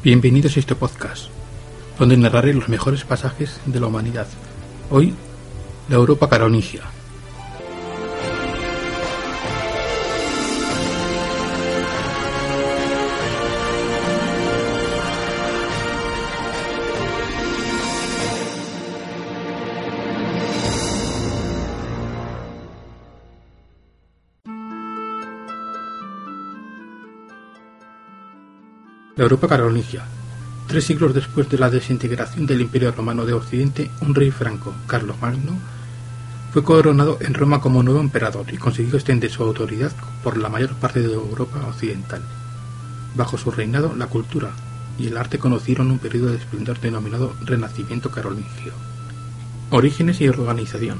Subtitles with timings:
[0.00, 1.24] Bienvenidos a este podcast,
[1.98, 4.28] donde narraré los mejores pasajes de la humanidad.
[4.90, 5.12] Hoy,
[5.88, 6.82] la Europa carolingia.
[29.18, 30.04] La Europa carolingia.
[30.68, 35.16] Tres siglos después de la desintegración del Imperio Romano de Occidente, un rey franco, Carlos
[35.20, 35.58] Magno,
[36.52, 39.90] fue coronado en Roma como nuevo emperador y consiguió extender su autoridad
[40.22, 42.22] por la mayor parte de Europa occidental.
[43.16, 44.50] Bajo su reinado, la cultura
[45.00, 48.72] y el arte conocieron un periodo de esplendor denominado Renacimiento carolingio.
[49.70, 50.98] Orígenes y organización.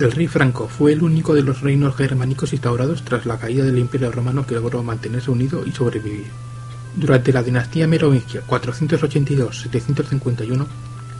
[0.00, 3.78] El rey franco fue el único de los reinos germánicos instaurados tras la caída del
[3.78, 6.49] Imperio Romano que logró mantenerse unido y sobrevivir.
[6.96, 10.66] Durante la dinastía merovingia 482-751,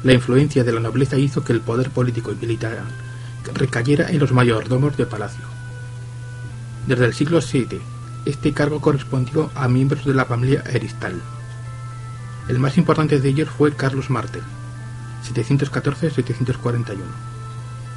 [0.02, 2.78] la influencia de la nobleza hizo que el poder político y militar
[3.54, 5.44] recayera en los mayordomos de palacio.
[6.86, 7.80] Desde el siglo VII,
[8.24, 11.20] este cargo correspondió a miembros de la familia Eristal.
[12.48, 14.42] El más importante de ellos fue Carlos Martel,
[15.32, 16.96] 714-741,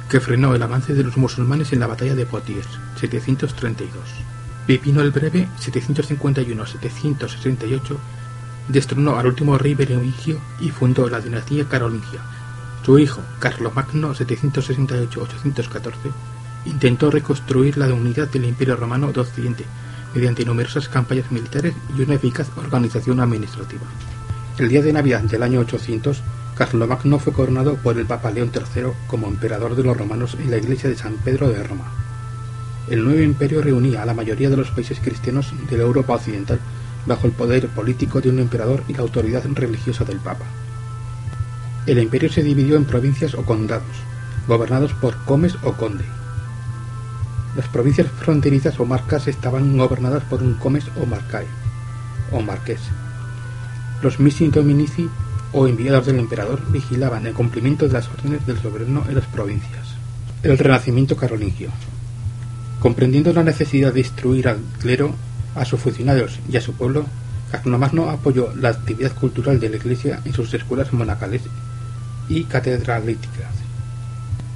[0.08, 2.68] que frenó el avance de los musulmanes en la batalla de Poitiers,
[3.00, 3.90] 732.
[4.66, 7.96] Pipino el Breve, 751-768,
[8.68, 12.22] destronó al último rey berengio y fundó la dinastía carolingia.
[12.84, 15.92] Su hijo, Carlomagno, 768-814,
[16.64, 19.66] intentó reconstruir la unidad del Imperio Romano de Occidente
[20.14, 23.82] mediante numerosas campañas militares y una eficaz organización administrativa.
[24.56, 26.22] El día de Navidad del año 800,
[26.56, 30.56] Carlomagno fue coronado por el Papa León III como emperador de los romanos en la
[30.56, 32.03] iglesia de San Pedro de Roma.
[32.88, 36.60] El nuevo imperio reunía a la mayoría de los países cristianos de la Europa occidental
[37.06, 40.44] bajo el poder político de un emperador y la autoridad religiosa del Papa.
[41.86, 43.96] El imperio se dividió en provincias o condados,
[44.46, 46.04] gobernados por comes o conde.
[47.56, 51.46] Las provincias fronterizas o marcas estaban gobernadas por un comes o marcae,
[52.32, 52.80] o marqués.
[54.02, 55.08] Los missi dominici
[55.52, 59.94] o enviados del emperador vigilaban el cumplimiento de las órdenes del soberano en las provincias.
[60.42, 61.70] El renacimiento carolingio.
[62.84, 65.14] Comprendiendo la necesidad de instruir al clero,
[65.54, 67.06] a sus funcionarios y a su pueblo,
[67.50, 71.40] Carlomagno apoyó la actividad cultural de la Iglesia en sus escuelas monacales
[72.28, 73.54] y catedralíticas,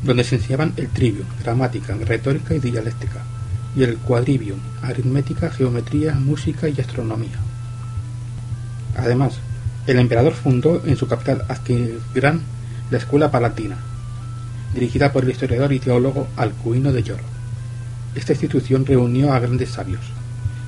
[0.04, 3.22] donde se enseñaban el trivio, gramática, retórica y dialéctica,
[3.74, 7.38] y el quadrivium, aritmética, geometría, música y astronomía.
[8.94, 9.38] Además,
[9.86, 12.42] el emperador fundó en su capital Aquisgrán
[12.90, 13.78] la Escuela Palatina,
[14.74, 17.37] dirigida por el historiador y teólogo Alcuino de Lloro.
[18.18, 20.00] Esta institución reunió a grandes sabios,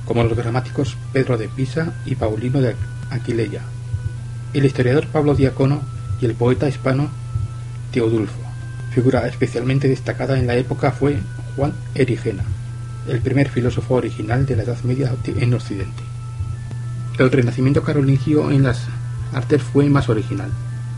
[0.05, 2.77] como los gramáticos Pedro de Pisa y Paulino de
[3.09, 3.59] Aquileia,
[4.53, 5.81] el historiador Pablo Diacono
[6.21, 7.09] y el poeta hispano
[7.91, 8.39] Teodulfo.
[8.93, 11.17] Figura especialmente destacada en la época fue
[11.57, 12.45] Juan Erigena,
[13.09, 16.03] el primer filósofo original de la Edad Media en Occidente.
[17.19, 18.87] El renacimiento carolingio en las
[19.33, 20.51] artes fue más original.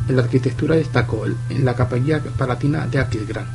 [0.08, 3.47] En la arquitectura destacó en la capilla palatina de Aquisgrán,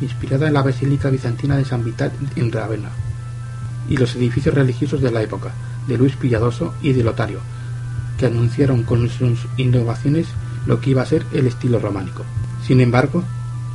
[0.00, 2.90] inspirada en la Basílica Bizantina de San Vital en Ravenna,
[3.88, 5.52] y los edificios religiosos de la época,
[5.86, 7.40] de Luis Pilladoso y de Lotario,
[8.18, 10.28] que anunciaron con sus innovaciones
[10.66, 12.24] lo que iba a ser el estilo románico.
[12.66, 13.24] Sin embargo,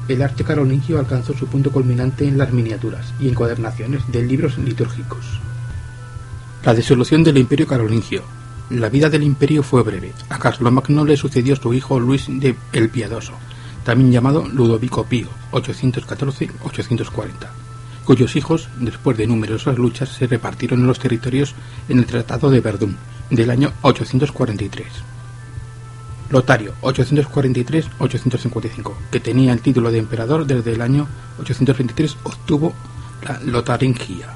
[0.08, 5.26] el arte carolingio alcanzó su punto culminante en las miniaturas y encuadernaciones de libros litúrgicos.
[6.64, 8.24] La disolución del Imperio carolingio.
[8.70, 10.14] La vida del imperio fue breve.
[10.30, 12.28] A Carlomagno le sucedió su hijo Luis
[12.74, 13.34] el Piadoso,
[13.85, 17.31] también llamado Ludovico Pío, 814-840,
[18.03, 21.53] cuyos hijos, después de numerosas luchas, se repartieron los territorios
[21.88, 22.97] en el Tratado de Verdún
[23.29, 24.88] del año 843.
[26.31, 31.07] Lotario, 843-855, que tenía el título de emperador desde el año
[31.40, 32.73] 823, obtuvo
[33.22, 34.29] la Lotaringia,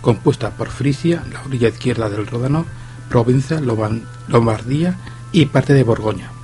[0.00, 2.64] compuesta por Frisia, la orilla izquierda del Ródano,
[3.08, 4.96] Provenza, Lombardía
[5.32, 6.37] y parte de Borgoña.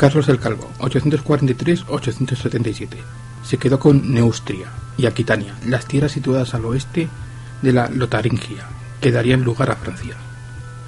[0.00, 2.88] Carlos el Calvo, 843-877.
[3.44, 7.10] Se quedó con Neustria y Aquitania, las tierras situadas al oeste
[7.60, 8.64] de la Lotaringia,
[8.98, 10.16] que darían lugar a Francia.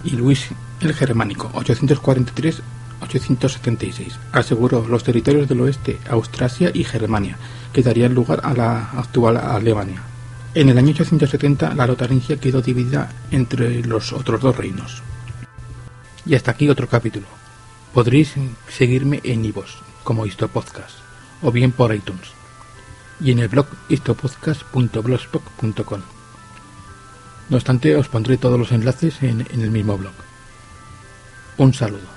[0.02, 0.48] Y Luis
[0.80, 7.36] el Germánico, 843-876, aseguró los territorios del oeste, Austrasia y Germania,
[7.70, 10.00] que darían lugar a la actual Alemania.
[10.54, 15.02] En el año 870 la Lotaringia quedó dividida entre los otros dos reinos.
[16.24, 17.41] Y hasta aquí otro capítulo.
[17.94, 18.34] Podréis
[18.68, 19.70] seguirme en iVoox
[20.04, 20.98] como Histopodcast
[21.42, 22.30] o bien por iTunes
[23.20, 26.00] y en el blog histopodcast.blogspot.com.
[27.48, 30.14] No obstante, os pondré todos los enlaces en, en el mismo blog.
[31.58, 32.11] Un saludo.